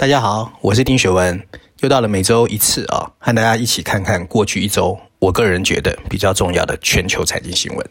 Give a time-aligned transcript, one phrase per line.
[0.00, 1.42] 大家好，我是丁学文，
[1.80, 7.86] 又到了每周一次啊，和大家一起看看过去一周我个人觉得比较重要的全球财经新闻。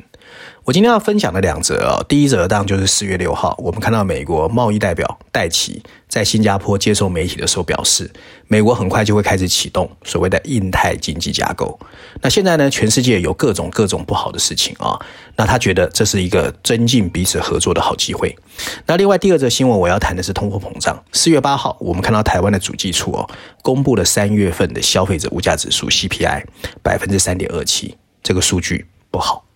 [0.63, 8.11] 我今天要分享的两则啊，第一则当就是四月六号，我们看到美国贸易代表戴琪在新加坡接受媒体的时候表示，
[8.47, 11.79] 美国很快就会开始启动所谓的印太经济架构。
[12.21, 14.99] 那现在呢，全世界有各种各种不好的事情啊，
[15.37, 18.35] 那他觉得这是一个增进彼此合作的好机会。
[18.85, 21.01] 那另外第二则新闻我要谈的是通货膨胀。
[21.13, 23.29] 四月八号，我们看到台湾的主计处哦，
[23.61, 26.43] 公布了三月份的消费者物价指数 CPI
[26.83, 29.46] 百分之三点二七，这个数据不好。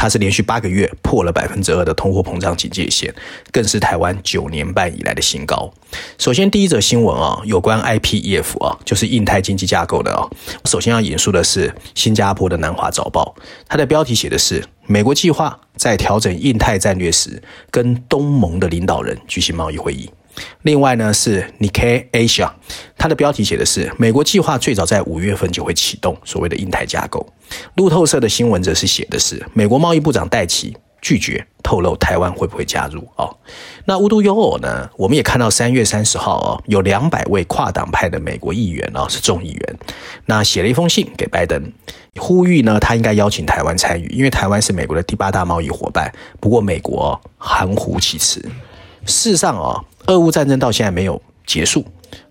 [0.00, 3.12] 它是连续八个月破了百分之二的通货膨胀警戒线，
[3.50, 5.68] 更是台湾九年半以来的新高。
[6.18, 10.22] 首先，第一则新闻啊，有关 IPEF 啊，就是印太经济架构的啊。
[10.66, 13.34] 首先要引述的是新加坡的南华早报，
[13.66, 20.08] 它的标题写的是：美国计划在调整印太战略时，跟东盟的领导人举行贸易会议。
[20.62, 22.50] 另外呢，是 Nikkei Asia，
[22.96, 27.26] 它的标题写的是美国计划最早在五月份就会启动所谓的印太架构。
[27.76, 33.36] 路透社的新闻则是写的是美国贸易部长戴琪拒绝透露台湾会不会加入哦。
[33.84, 39.78] 那无独有偶呢，我们也看到三月三十号哦，有两百位跨党派的美国议员啊、哦，是众议员，
[40.26, 41.72] 那写了一封信给拜登，
[42.16, 46.12] 呼吁呢他应该邀请台湾参与，因为台湾是美国的第八大贸易伙伴。
[46.40, 48.44] 不过美国、含糊其辞。
[49.08, 51.84] 事实上啊、俄乌战争到现在没有结束，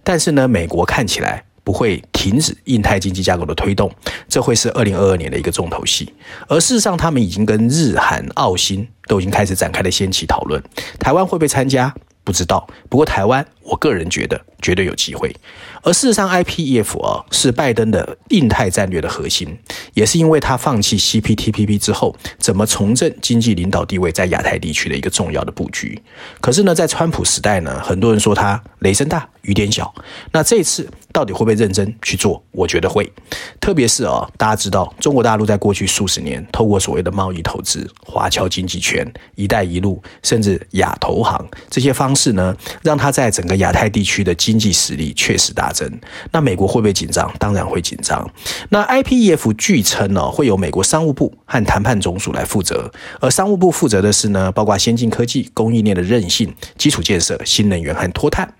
[0.04, 3.92] 但是呢，美国看起来不会停止印太经济架构的推动，
[4.30, 6.14] 这会是二零二二年的一个重头戏。
[6.48, 10.64] 而事实上，他们已经跟日韩澳新都已经开始展开了先期讨论，
[11.00, 11.94] 台湾会不会参加？
[12.28, 12.68] 不知道。
[12.90, 15.34] 不过台湾，我个人觉得绝对有机会。
[15.82, 19.58] 而事实上，IPEF 啊是拜登的印太战略的核心，
[19.94, 26.04] 也是因为他放弃 CPTPP 之后，怎么重振经济领导地位在亚太地区的一个重要的布局。
[26.42, 29.94] 可是呢，在川普时代呢，很多人说他雷声大雨点小。
[30.32, 32.42] 那这次到底会不会认真去做？
[32.52, 33.12] 我觉得会。
[33.60, 39.06] 特别是啊，大家知道中国大陆在过去数十年，透过所谓的贸易投资、华侨经济圈、
[39.36, 45.90] 一带一路，甚至亚投行这些方式呢，让它在整个亚太地区的经济实力确实大增。
[46.32, 47.34] 那美国会不会紧张？
[47.40, 48.30] 当然会紧张。
[48.70, 52.92] 那 IPEF 据称呢，会由美国商务部和谈判总署来负责，
[53.22, 58.54] 而商务部负责的是呢，包括先进科技、供应链的韧性、基础建设、新能源和脱碳，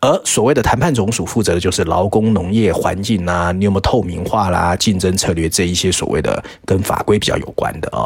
[0.00, 8.02] 而所谓的谈判总署负责的就是劳工、农业、环境啊，你有没有透明化啦、竞争策略这一些所谓的跟法规比较有关的啊。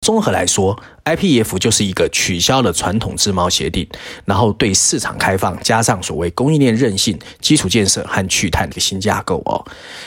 [0.00, 0.74] 综合来说
[1.04, 3.86] ，IPF 就是一个取消了传统自贸协定，
[4.24, 9.62] 然后对市场开放，加上所谓供应链韧性、基础建设和去碳的新架构哦。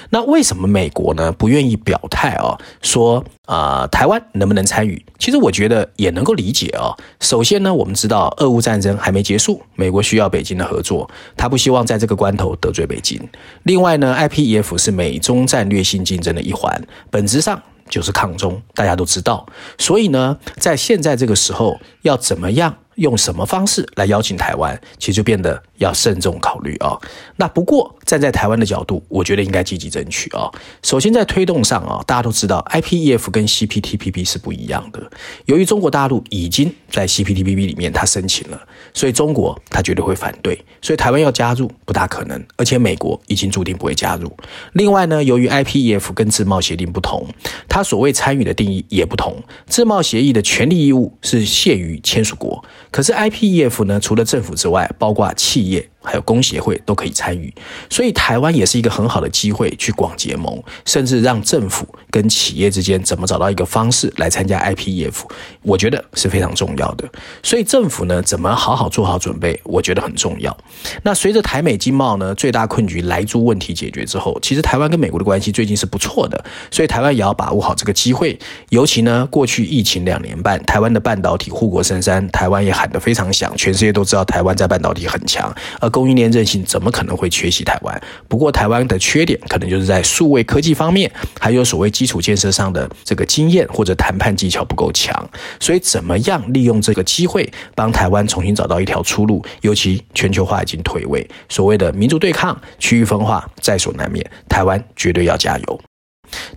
[0.09, 2.57] 那为什么美国呢不愿意表态哦？
[2.81, 4.99] 说啊、呃，台湾能不能参与？
[5.19, 6.97] 其实我觉得也能够理解哦。
[7.19, 13.21] 首先呢，我们知道俄乌战争还没结束，美国需要北京的合作，他不希望在这个关头得罪北京。
[13.61, 17.61] 另外呢，IPF 是美中战略性竞争的一环，本质上。
[17.89, 19.45] 就是抗中，大家都知道，
[19.77, 22.77] 所以呢，在现在这个时候，要怎么样？
[22.95, 26.97] 用什么方式来邀请台湾，其实就变得要慎重考虑啊。
[27.35, 30.49] 那不过站在台湾的角度，我觉得应该积极争取啊。
[30.83, 35.11] 首先在推动上啊，大家都知道 IPEF 跟 CPTPP 是不一样的。
[35.45, 38.61] 由于中国大陆已经在 CPTPP 里面它申请了，
[38.93, 42.43] 所以中国它绝对会反对，所以台湾要加入不大可能。
[42.57, 44.31] 而且美国已经注定不会加入。
[44.73, 47.27] 另外呢，由于 IPEF 跟自贸协定不同，
[47.67, 49.41] 它所谓参与的定义也不同。
[49.67, 52.63] 自贸协议的权利义务是限于签署国。
[52.93, 55.89] 可是 IPEF 呢，除了政府之外，包括企业。
[56.03, 57.53] 还有工协会都可以参与，
[57.89, 65.13] 所以台湾也是一个很好的机会去广结盟，甚至让政府跟企业之间怎么找到一个方式来参加 IPEF，
[65.61, 67.09] 我觉得是非常重要的。
[67.41, 70.55] 所以政府呢，怎么好好做好准备，我觉得很重要。
[71.03, 78.37] 那随着台美经贸呢，最大困局莱猪问题解决之后，其实台湾跟美国的关系最近是不错的，所以台湾也要把握好这个机会。
[78.69, 88.01] 尤其呢，过去疫情两年半，台湾的半导体护国神山，台湾也喊得非常响，全世界都知道台湾在半导体很强，而供应链韧性怎么可能会缺席台湾？
[88.27, 91.09] 不过台湾的缺点可能就是在数位科技方面，
[91.39, 95.13] 还有所谓基础建设上的这个经验或者谈判技巧不够强。
[95.59, 99.45] 所以怎么样利用这个机会帮台湾重新找到一条出路？
[99.61, 105.79] 尤其全球化已经退位，所谓的民族对抗、区域分化在所难免，台湾绝对要加油。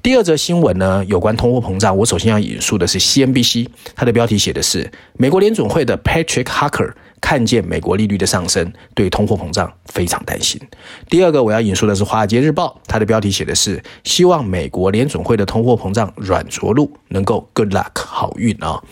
[0.02, 10.60] 第二则新闻呢，有关通货膨胀，我首先要引述的是 CNBC，它的标题写的是美国联总会的 Patrick Harker 看见美国利率的上升，对通货膨胀非常担心。
[11.08, 18.82] 第二个我要引述的是《华尔街日报》，它的标题写的是希望美国联准会的通货膨胀软着陆能够 good luck 好运啊、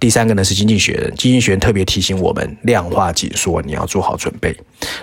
[0.00, 4.56] 第三个呢是《经济学人》，《经济学人》特别提醒我们量化紧缩，你要做好准备。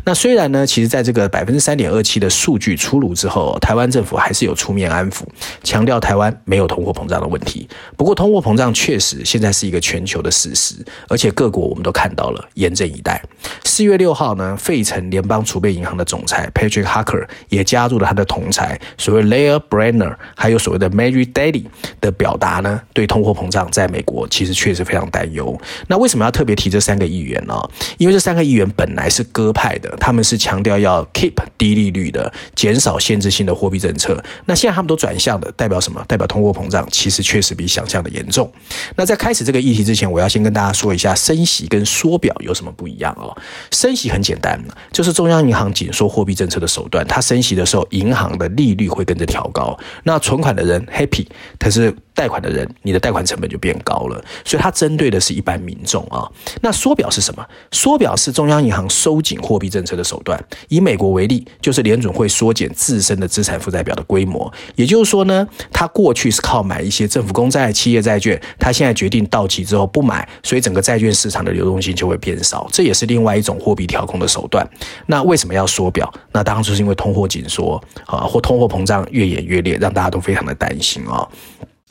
[0.03, 5.23] 那虽然呢，其实在这个百分之三点二七的数据出炉之后，台湾政府还是有出面安抚，
[5.63, 7.67] 强调台湾没有通货膨胀的问题。
[7.95, 10.75] 不过，通货膨胀确实现在是一个全球的事实，
[11.07, 13.21] 而且各国我们都看到了也，严阵以待。
[13.65, 21.65] 四月六号呢，费城联邦储备银行的总裁 Patrick Harker 也加入了他的同才，所谓 Lael Brainerd，还有所谓的 Mary Daly
[21.99, 25.59] 的表达呢，对通货膨胀在美国其实确实非常担忧。
[25.87, 27.55] 那为什么要特别提这三个议员呢？
[27.97, 34.21] 因为这三个议员本来是鸽派的，他们是强调要 keep 低利率的，减少限制性的货币政策。
[34.45, 36.03] 那现在他们都转向的，代表什么？
[36.07, 38.51] 代表通货膨胀其实确实比想象的严重。
[38.95, 43.35] 那在开始这个议题之前，我要先跟大家说一下升息跟缩表有什什么不一样哦。
[43.71, 47.03] 升息很简单，就是中央银行紧缩货币政策的手段。
[47.07, 49.75] 它升息的时候，银行的利率会跟着调高。
[50.03, 51.25] 那存款的人 happy，
[51.57, 54.23] 可是贷款的人，你的贷款成本就变高了。
[54.45, 56.29] 所以它针对的是一般民众啊。
[56.61, 57.43] 那缩表是什么？
[57.71, 60.39] 缩表是中央银行收紧货币政策的手段。
[60.69, 64.51] 以美国为例，就是联准会缩减自身的资产负债表的规模。
[64.75, 72.50] 也就是说呢，它过去是靠买一些政府公债、企业债券，它现在决定到期之后不买，所以整个债券市场的流动性就会变少。
[72.71, 74.67] 这也是另外一种货币调控的手段。
[75.05, 76.11] 那为什么要缩表？
[76.31, 81.27] 那当初是因为通货紧缩啊，或通货膨胀越演越烈，让大家都非常的担心啊。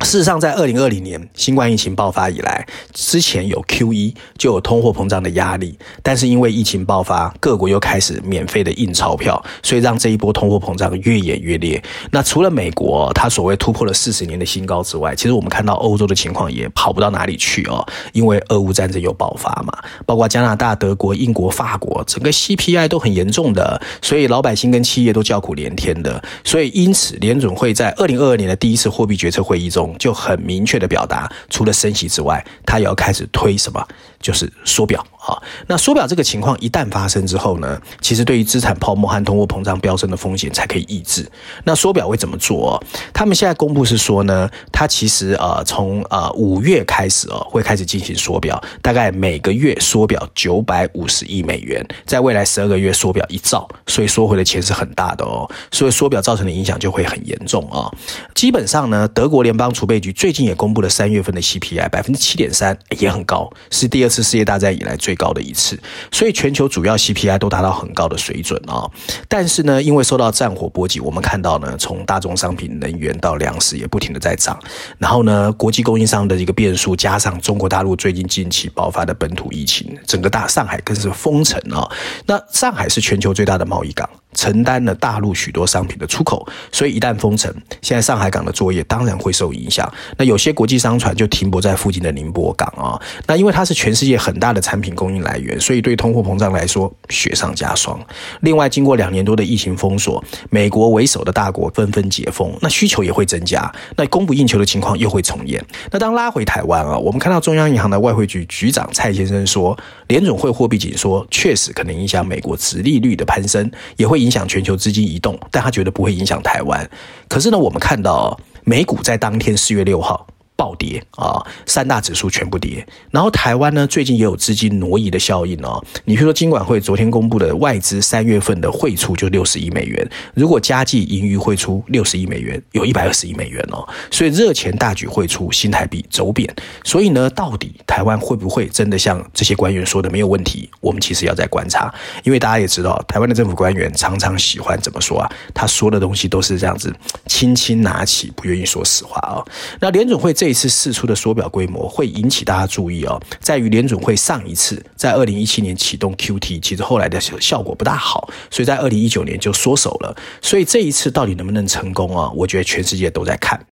[0.03, 11.81] 事实上，在二零二零年新冠疫情爆发以来，之前有 Q 一就有通货膨胀的压力，但是因为疫情爆发，各国又开始免费的印钞票，所以让这一波通货膨胀越演越烈。
[12.11, 19.73] 那除了美国，它所谓突破了四十年的新高之外，其实我们看到欧洲的情况也好不到哪里去哦，因为俄乌战争又爆发嘛，
[20.07, 26.21] 包括加拿大、德国、英国、法国，整个 CPI 都很严重的，所以老百姓跟企业都叫苦连天的。
[26.43, 33.87] 所以因此，联准会在二零二二年的第一次货币决策会议中，就很明确的表达，除了升息之外，他也要开始推什么，
[34.21, 35.05] 就是缩表。
[35.21, 35.37] 啊，
[35.67, 41.31] 那缩表这个情况一旦发生之后呢，其实对于资产泡沫和通货膨胀飙升的风险才可以抑制。
[41.63, 42.83] 那缩表会怎么做？
[43.13, 55.47] 他们现在公布是说呢，他其实呃从呃五月开始哦，会开始进行缩表，大概每个月缩表九百五十亿美元，在未来十二个月缩表一兆，所以缩回的钱是很大的哦。
[55.71, 57.93] 所以缩表造成的影响就会很严重啊。
[58.35, 65.77] 基本上呢，德国联邦储备局最近也公布了三月份的 CPI 百分之七点三，也很高，是第二次世界大战以来最最高的一次，
[66.13, 68.89] 所以全球主要 CPI 都达到很高的水准啊。
[69.27, 74.57] 但是呢，因为受到战火波及，我们看到呢，从大宗商品、能源到粮食也不停的在涨。
[74.99, 81.91] 然后呢，国际供应商的一个变数，加上中国大陆最近近期爆发的本土疫情，整个大上海更是封城啊。
[82.25, 84.09] 那上海是全球最大的贸易港。
[84.33, 87.53] 承担了大陆许多商品的出口，所以一旦封城，
[87.83, 89.93] 现在上海港的作业当然会受影响。
[90.17, 92.95] 那有些国际商船就停泊在附近的宁波港啊。
[93.27, 98.01] 那因为它是全世界很大的产品供应来源，所以对通货膨胀来说雪上加霜。
[98.41, 105.63] 另外，经过两年多的疫情封锁，美国为首的大国纷纷解封，那需求也会增加，那供不应求的情况又会重演。
[105.91, 109.77] 那当拉回台湾啊，我们看到中央银行的外汇局局长蔡先生说，
[110.07, 114.21] 联准会货币紧缩确实可能影响美国殖利率的攀升，也会。
[114.21, 116.87] 影响全球资金移动，但他觉得不会影响台湾。
[117.27, 120.27] 可是呢，我们看到美股在当天四月六号。
[120.61, 121.41] 暴跌啊！
[121.65, 125.83] 三大指数全部跌，然后台湾呢，最近也有资金挪移的效应哦。
[126.05, 133.89] 你比如说，金管会昨天公布的外资三月份的汇出就六十亿美元，如果加计盈余汇出六十亿美元，有一百二十亿美元哦。
[134.11, 136.47] 所以热钱大举汇出，新台币走贬。
[136.85, 140.69] 所以呢，到底台湾会不会真的像这些官员说的没有问题？
[140.83, 141.91] 我们其实要再观察，
[142.23, 145.33] 因为大家也知道，台湾的政府官员常常喜欢怎么说啊？
[145.55, 149.41] 他说的东西都是这样子，轻轻拿起，不愿意说实话啊。
[149.81, 150.50] 那联准会这。
[150.51, 160.17] 这次释出的缩表规模会引起大家注意哦，在于联准会上一次在二零一七年启动 QT，其实后来的效果不大好，所以在二零一九年就缩手了。
[160.43, 162.33] 所以这一次到底能不能成功啊？
[162.35, 163.65] 我觉得全世界都在看。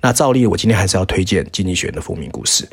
[0.00, 2.68] 那照例，我今天还是要推荐《经济学人》的封面故事。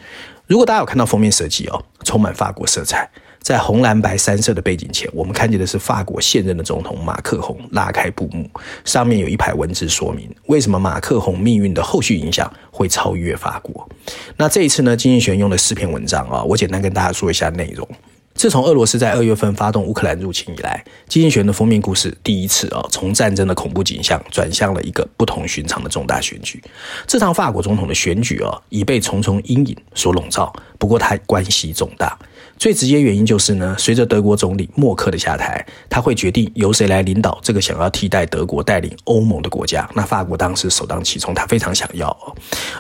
[0.46, 3.10] 如果大家有看到封面设计哦，充满法国色彩。
[3.42, 8.48] 在红蓝白三色的背景前，我们看见的是法国现任的总统马克宏拉开布幕，
[8.86, 13.90] 上面有一排文字说明为什么马克宏命运的后续影响会超越法国。
[14.38, 17.88] 那这一次呢，经济学用了四篇文章啊，我简单跟大家说一下内容。
[18.34, 26.64] 自从俄罗斯在二月份发动乌克兰入侵以来，经济学人的封面故事第一次啊，从战争的恐怖景象转向了一个不同寻常的重大选举。
[27.06, 32.18] 这场法国总统的选举啊，已被重重阴影所笼罩，不过它关系重大。
[32.62, 39.90] 最直接原因就是呢，随着德国总理默克的下台，他会决定由谁来领导这个想要替代德国带领欧盟的国家。
[39.96, 42.16] 那法国当时首当其冲，他非常想要。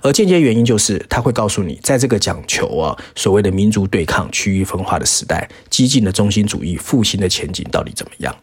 [0.03, 8.35] 而间接原因就是他会告诉你，在这个讲求啊所谓的民族对抗、区域分化的时代，激进的中心主义复兴的前景到底怎么样？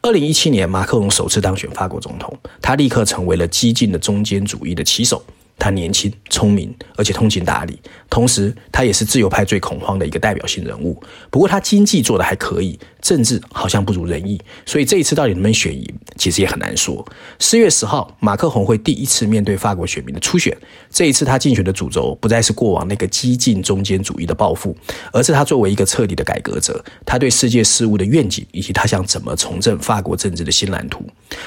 [0.00, 5.22] 二零一七年，马克龙首次当选法国总统，他立刻成为了激进的中间主义的旗手。
[5.58, 11.02] 他年轻、聪明，而且通情达理，同时他也是自由派最恐慌的一个代表性人物。
[11.30, 15.86] 不过他经济做的还可以，政治好像不如人意，所以这一次到底能不能选赢，
[16.16, 17.06] 其实也很难说。
[17.38, 20.56] 四月十号，马克宏会第一次面对法国选民的初选。
[20.90, 24.76] 这一次他竞选的主轴不再是过往那个激进中间主义的抱负，
[25.12, 31.04] 而是他作为一个彻底的改革者，他对世界事务的愿景，以及他想怎么重振法国政治的新蓝图。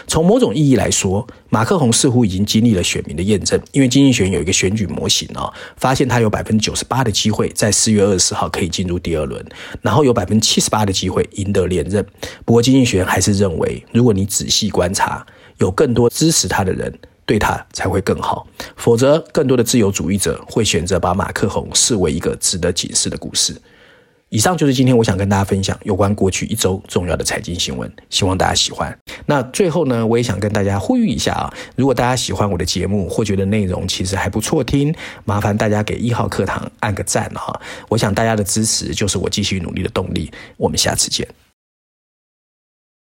[0.08, 9.46] 从某种意义来说，马克宏似乎已经经历了选民的验证，因为经济学有一个选举模型啊，发现他有百分之九十八的机会在四月二十四号可以进入第二轮，
[9.82, 12.06] 然后有百分之七十八的机会赢的连任。
[12.46, 15.26] 不过，经济学还是认为，如果你仔细观察，
[15.58, 16.94] 有更多支持他的人，
[17.26, 18.48] 对他才会更好。
[18.76, 23.56] 否则，更多的自由主义者会选择把马克宏视为一个值得警示的故事。
[24.30, 28.96] 以上就是今天我想跟大家分享有关过去一周重要的财经新闻，希望大家喜欢。
[29.26, 34.94] 那最后呢，我也想跟大家呼吁一下啊，如果大家喜欢我的节目或觉得内容其实还不错听，
[35.26, 37.60] 麻烦大家给一号课堂按个赞哈。
[37.90, 40.32] 我想大家的支持就是我继续努力的动力。
[40.58, 41.28] 我们下次见。